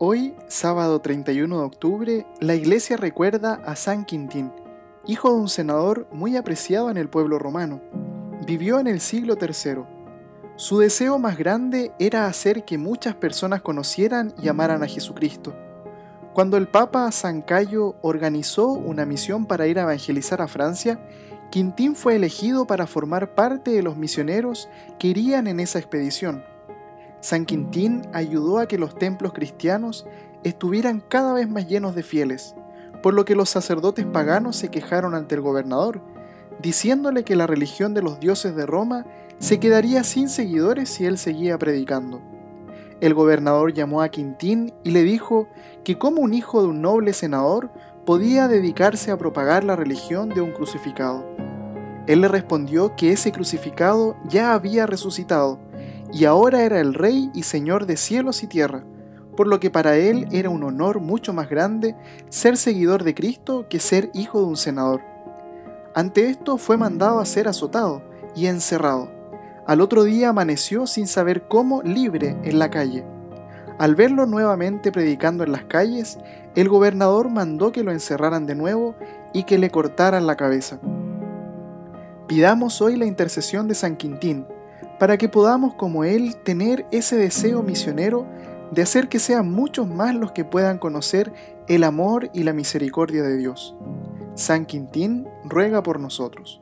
Hoy, 0.00 0.36
sábado 0.46 1.00
31 1.00 1.58
de 1.58 1.64
octubre, 1.64 2.26
la 2.38 2.54
iglesia 2.54 2.96
recuerda 2.96 3.54
a 3.64 3.74
San 3.74 4.04
Quintín, 4.04 4.52
hijo 5.08 5.32
de 5.32 5.40
un 5.40 5.48
senador 5.48 6.06
muy 6.12 6.36
apreciado 6.36 6.88
en 6.88 6.96
el 6.96 7.08
pueblo 7.08 7.40
romano. 7.40 7.80
Vivió 8.46 8.78
en 8.78 8.86
el 8.86 9.00
siglo 9.00 9.36
III. 9.40 9.82
Su 10.54 10.78
deseo 10.78 11.18
más 11.18 11.36
grande 11.36 11.90
era 11.98 12.26
hacer 12.26 12.64
que 12.64 12.78
muchas 12.78 13.16
personas 13.16 13.60
conocieran 13.60 14.32
y 14.40 14.46
amaran 14.46 14.84
a 14.84 14.86
Jesucristo. 14.86 15.56
Cuando 16.32 16.58
el 16.58 16.68
Papa 16.68 17.10
San 17.10 17.42
Cayo 17.42 17.96
organizó 18.00 18.68
una 18.68 19.04
misión 19.04 19.46
para 19.46 19.66
ir 19.66 19.80
a 19.80 19.82
evangelizar 19.82 20.40
a 20.40 20.46
Francia, 20.46 21.00
Quintín 21.50 21.96
fue 21.96 22.14
elegido 22.14 22.68
para 22.68 22.86
formar 22.86 23.34
parte 23.34 23.72
de 23.72 23.82
los 23.82 23.96
misioneros 23.96 24.68
que 25.00 25.08
irían 25.08 25.48
en 25.48 25.58
esa 25.58 25.80
expedición. 25.80 26.44
San 27.20 27.46
Quintín 27.46 28.02
ayudó 28.12 28.58
a 28.58 28.66
que 28.66 28.78
los 28.78 28.94
templos 28.94 29.32
cristianos 29.32 30.06
estuvieran 30.44 31.02
cada 31.08 31.32
vez 31.32 31.48
más 31.48 31.66
llenos 31.66 31.94
de 31.94 32.02
fieles, 32.02 32.54
por 33.02 33.14
lo 33.14 33.24
que 33.24 33.34
los 33.34 33.50
sacerdotes 33.50 34.06
paganos 34.06 34.56
se 34.56 34.68
quejaron 34.68 35.14
ante 35.14 35.34
el 35.34 35.40
gobernador, 35.40 36.00
diciéndole 36.60 37.24
que 37.24 37.36
la 37.36 37.46
religión 37.46 37.94
de 37.94 38.02
los 38.02 38.20
dioses 38.20 38.54
de 38.54 38.66
Roma 38.66 39.04
se 39.38 39.60
quedaría 39.60 40.04
sin 40.04 40.28
seguidores 40.28 40.88
si 40.88 41.06
él 41.06 41.18
seguía 41.18 41.58
predicando. 41.58 42.20
El 43.00 43.14
gobernador 43.14 43.72
llamó 43.72 44.02
a 44.02 44.08
Quintín 44.08 44.72
y 44.82 44.90
le 44.90 45.02
dijo 45.04 45.48
que 45.84 45.98
como 45.98 46.20
un 46.20 46.34
hijo 46.34 46.62
de 46.62 46.68
un 46.68 46.82
noble 46.82 47.12
senador 47.12 47.70
podía 48.04 48.48
dedicarse 48.48 49.10
a 49.10 49.18
propagar 49.18 49.62
la 49.62 49.76
religión 49.76 50.30
de 50.30 50.40
un 50.40 50.52
crucificado. 50.52 51.24
Él 52.08 52.22
le 52.22 52.28
respondió 52.28 52.96
que 52.96 53.12
ese 53.12 53.30
crucificado 53.30 54.16
ya 54.28 54.54
había 54.54 54.86
resucitado, 54.86 55.60
y 56.12 56.24
ahora 56.24 56.62
era 56.62 56.80
el 56.80 56.94
rey 56.94 57.30
y 57.34 57.42
señor 57.42 57.86
de 57.86 57.96
cielos 57.96 58.42
y 58.42 58.46
tierra, 58.46 58.84
por 59.36 59.46
lo 59.46 59.60
que 59.60 59.70
para 59.70 59.96
él 59.96 60.26
era 60.32 60.50
un 60.50 60.64
honor 60.64 61.00
mucho 61.00 61.32
más 61.32 61.48
grande 61.48 61.94
ser 62.28 62.56
seguidor 62.56 63.04
de 63.04 63.14
Cristo 63.14 63.66
que 63.68 63.78
ser 63.78 64.10
hijo 64.14 64.40
de 64.40 64.46
un 64.46 64.56
senador. 64.56 65.00
Ante 65.94 66.28
esto 66.28 66.58
fue 66.58 66.76
mandado 66.76 67.20
a 67.20 67.26
ser 67.26 67.48
azotado 67.48 68.02
y 68.34 68.46
encerrado. 68.46 69.08
Al 69.66 69.80
otro 69.80 70.04
día 70.04 70.30
amaneció 70.30 70.86
sin 70.86 71.06
saber 71.06 71.46
cómo 71.46 71.82
libre 71.82 72.36
en 72.42 72.58
la 72.58 72.70
calle. 72.70 73.04
Al 73.78 73.94
verlo 73.94 74.26
nuevamente 74.26 74.90
predicando 74.90 75.44
en 75.44 75.52
las 75.52 75.64
calles, 75.64 76.18
el 76.56 76.68
gobernador 76.68 77.30
mandó 77.30 77.70
que 77.70 77.84
lo 77.84 77.92
encerraran 77.92 78.46
de 78.46 78.56
nuevo 78.56 78.96
y 79.32 79.44
que 79.44 79.58
le 79.58 79.70
cortaran 79.70 80.26
la 80.26 80.36
cabeza. 80.36 80.80
Pidamos 82.26 82.80
hoy 82.80 82.96
la 82.96 83.06
intercesión 83.06 83.68
de 83.68 83.74
San 83.74 83.96
Quintín, 83.96 84.46
para 84.98 85.16
que 85.16 85.28
podamos 85.28 85.74
como 85.74 86.04
Él 86.04 86.36
tener 86.36 86.86
ese 86.90 87.16
deseo 87.16 87.62
misionero 87.62 88.26
de 88.70 88.82
hacer 88.82 89.08
que 89.08 89.18
sean 89.18 89.50
muchos 89.50 89.86
más 89.88 90.14
los 90.14 90.32
que 90.32 90.44
puedan 90.44 90.78
conocer 90.78 91.32
el 91.68 91.84
amor 91.84 92.30
y 92.34 92.42
la 92.42 92.52
misericordia 92.52 93.22
de 93.22 93.36
Dios. 93.36 93.74
San 94.34 94.66
Quintín 94.66 95.26
ruega 95.44 95.82
por 95.82 96.00
nosotros. 96.00 96.60